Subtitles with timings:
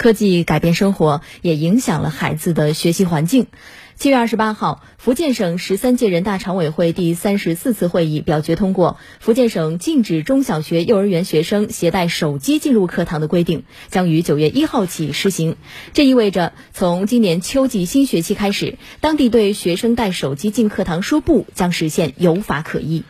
[0.00, 3.48] 科技改变生活，也影响了孩子的学习环境。
[3.96, 15.56] 七月二十八号，福建省十三届人大常委会第三十四次会议表决通过福建省禁止中小学、幼儿园学生携带手机进入课堂的规定，将于九月一号起施行。
[15.92, 23.04] 这意味着，从今年秋季新学期开始，当地对学生带手机进课堂说不将实现有法可依。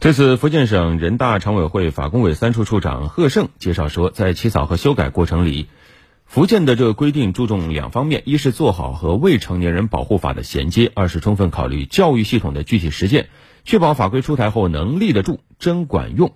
[0.00, 5.68] 这次福建省人大常委会法工委三处处长贺胜介绍说，在起草和修改过程里。
[6.32, 13.28] 福建的这个规定注重两方面：一是做好和未成年人保护法的衔接；二是充分考虑教育系统的具体实践，
[13.66, 16.32] 确保法规出台后能立得住、真管用。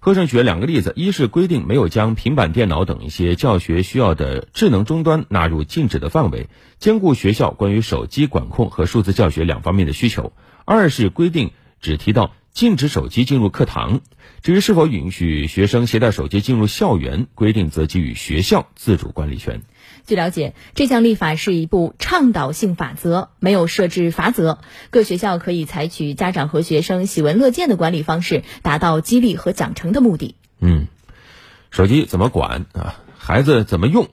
[0.00, 6.48] 贺胜举两个例子：一是规定没有将平板电脑等一些教学需要的智能终端纳入禁止的范围，
[6.80, 10.32] 兼顾学校关于手机管控和数字教学两方面的需求；
[10.64, 12.32] 二是规定只提到。
[12.52, 14.00] 禁止手机进入课堂，
[14.42, 19.62] 至于是否允许学生携带手机进入校园，规定则给予学校自主管理权。
[20.06, 24.58] 据了解，这项立法是一部倡导性法则，没有设置罚则，
[24.90, 30.34] 各学校可以采取家长和学生喜闻乐见的管理方式，达到激励和奖惩的目的。
[30.60, 30.88] 嗯，
[31.70, 32.96] 手机怎么管啊？
[33.16, 34.08] 孩子怎么用？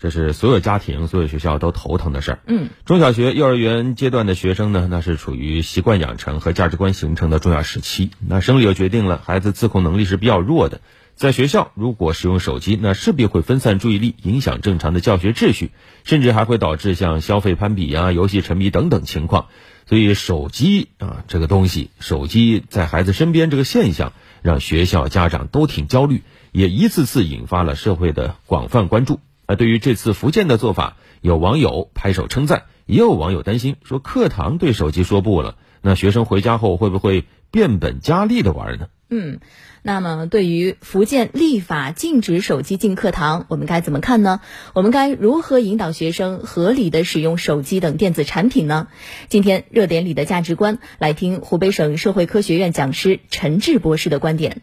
[0.00, 2.38] 这是所有家庭、所有学校都头疼的事儿。
[2.46, 8.10] 嗯，中小学、幼儿园阶段的学生呢，那是处于习惯养成和价值观形成的重要时期。
[8.26, 10.80] 那生理又决定了孩子自控能力是比较弱的，
[11.16, 15.70] 在学校如果使用手机，那势必会分散注意力，影响正常的教学秩序，
[16.02, 19.48] 甚至还会导致像消费攀比啊、游戏沉迷等等情况。
[19.86, 29.20] 所以，手机啊这个东西，手机在孩子身边这个现象，让学校、家长都挺焦虑，也一次次引发了社会的广泛关注。
[29.50, 38.86] 那对于这次福建的做法，有网友拍手称赞，也有网友担心说课堂对手机说不了，那学生回家后会不会变本加厉的玩呢？
[39.08, 39.40] 嗯，
[39.82, 44.40] 那么对于福建立法禁止手机进课堂，我们该怎么看呢？
[44.72, 48.86] 我们该如何引导学生合理的使用手机等电子产品呢？
[49.28, 54.62] 今天热点里的价值观，来听湖北省社会科学院讲师陈志博士的观点。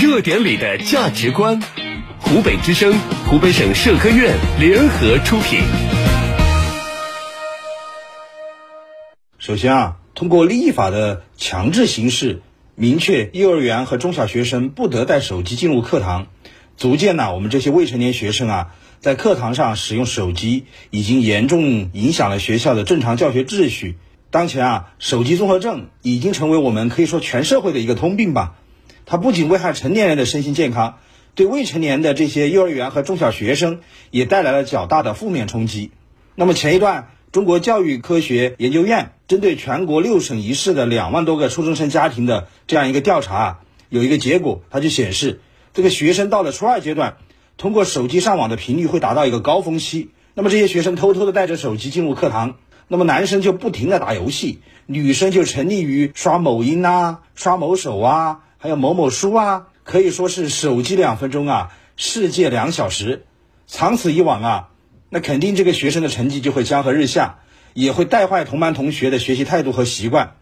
[0.00, 1.60] 热点里的价值观。
[2.32, 2.96] 湖北之声、
[3.26, 5.58] 湖北省社科院联合出品。
[9.36, 12.40] 首先啊，通过立法的强制形式，
[12.76, 16.28] 明确幼儿园和中小学生不得带手机进入课堂，
[16.76, 23.98] 逐渐呢，我们这些未成年学生啊，在课堂上使用手机，已经严重影响了学校的正常教学秩序。
[24.30, 28.54] 当前啊，手机综合症已经成为我们可以说全社会的一个通病吧。
[29.04, 30.98] 它不仅危害成年人的身心健康。
[31.34, 33.80] 对未成年的这些幼儿园和中小学生
[34.10, 35.90] 也带来了较大的负面冲击。
[36.34, 45.40] 那么前一段，中国教育科学研究院针对全国六省一市的两万多个初中生家庭的这样一个调查，有一个结果，它就显示，
[45.72, 47.16] 这个学生到了初二阶段，
[47.56, 50.10] 通过手机上网的频率会达到一个高峰期。
[50.34, 52.56] 那么这些学生偷偷的带着手机进入课堂，
[52.88, 59.66] 那么男生就不停的打游戏，女生就沉溺于刷某音啊、刷某手啊，还有某某书啊。
[59.90, 63.24] 可以说是手机两分钟啊，世界两小时。
[63.66, 64.68] 长此以往啊，
[65.08, 67.40] 那肯定这个学生的成绩就会江河日下，
[67.74, 70.36] 也会带坏同班同学的学习态度和习惯。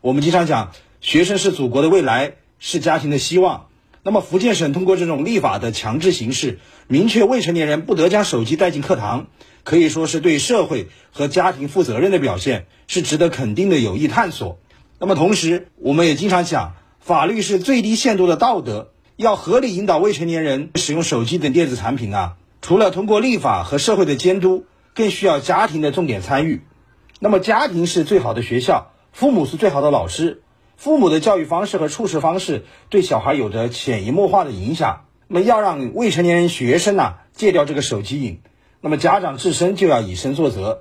[0.00, 3.66] 我们经常讲，学生是祖国的未来，是家庭的希望。
[4.04, 9.26] 那么福建省通过这种立法的强制形式，明确未成年人不得将手机带进课堂，
[9.64, 14.60] 可以说是对社会和家庭负责任的表现，是值得肯定的有益探索。
[15.00, 16.76] 那么同时，我们也经常讲。
[17.04, 22.36] 法律是最低限度的道德，要合理引导未成年人使用手机等电子产品啊。
[22.62, 26.62] 除了通过立法和社会的监督，更需要家庭的重点参与。
[27.20, 30.40] 那么，家庭是最好的学校，父母是最好的老师。
[30.78, 35.02] 父母的教育方式和处事方式对小孩有着潜移默化的影响。
[35.28, 38.40] 那么，要让未成年人学生呐戒掉这个手机瘾，
[38.80, 40.80] 那么家长自身就要以身作则。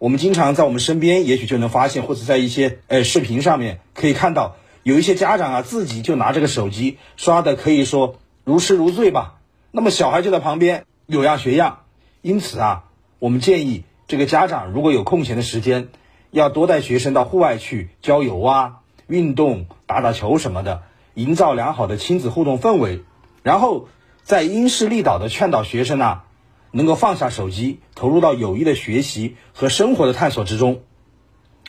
[0.00, 4.56] 我们经常在我们身边，也许就能发现，或者在一些呃视频上面可以看到。
[4.82, 9.34] 有一些家长啊，自己就拿这个手机刷的，可以说如痴如醉吧。
[9.70, 11.80] 那么小孩就在旁边有样学样。
[12.22, 12.84] 因此啊，
[13.18, 15.88] 我们建议这个家长如果有空闲的时间，
[16.30, 20.82] 要多带学生到户外去郊游啊、运动、打打球什么的，
[21.12, 23.02] 营造良好的亲子互动氛围。
[23.42, 23.88] 然后
[24.22, 26.24] 再因势利导的劝导学生啊，
[26.70, 30.80] 能够放下手机，投入到有益的学习和生活的探索之中。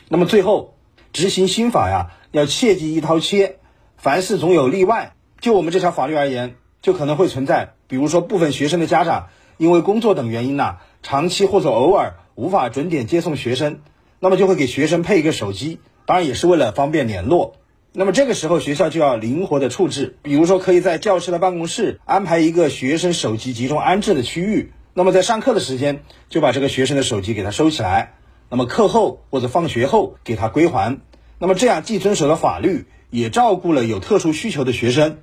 [0.08, 0.74] 那么最后
[1.12, 2.10] 执行新法呀。
[2.32, 3.58] 要切记一刀切，
[3.96, 5.12] 凡事总有例外。
[5.40, 13.80] 就我们这条法律而言，就可能会存在，比如说部分学生的家长因为工作等原因呐，长期或者偶尔无法准点接送学生，
[14.18, 17.56] 那么就会给学生配一个手机，当然也是为了方便联络。
[17.92, 28.14] 那么这个时候学校就要灵活的处置，比如说可以在教师的办公室安排一个学生手机集中安置的区域，那么在上课的时间就把这个学生的手机给他收起来，
[28.48, 31.00] 那么课后或者放学后给他归还，
[31.42, 35.18] 那么这样既遵守了法律，也照顾了有特殊需求的学生。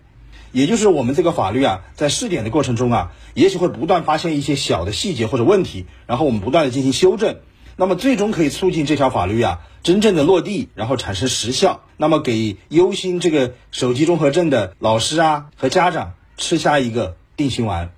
[0.52, 7.38] 也就是我们这个法律啊，在试点的过程中啊，也许会不断发现一些小的细节或者问题，然后我们不断的进行修正，
[7.78, 17.92] 那么最终可以促进这条法律啊真正的落地，然后产生实效，那么给忧心这个手机综合症的老师啊和家长吃下一个定心丸。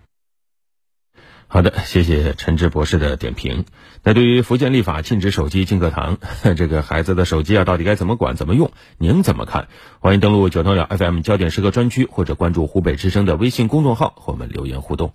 [1.53, 3.65] 好的，谢谢陈志博士的点评。
[4.03, 6.17] 那对于福建立法禁止手机进课堂，
[6.55, 8.71] 这个孩子的手机啊，到底该怎么管、怎么用？
[8.97, 9.67] 您怎么看？
[9.99, 15.11] 欢迎登录九头鸟 FM 焦点时刻专区，或者关注湖北之声的微信公众号，和我们留言互动。